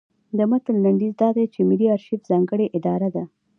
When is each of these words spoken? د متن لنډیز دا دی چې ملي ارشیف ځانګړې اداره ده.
د 0.37 0.39
متن 0.49 0.75
لنډیز 0.85 1.13
دا 1.21 1.29
دی 1.37 1.45
چې 1.53 1.59
ملي 1.69 1.87
ارشیف 1.95 2.19
ځانګړې 2.29 2.67
اداره 2.77 3.09
ده. 3.15 3.23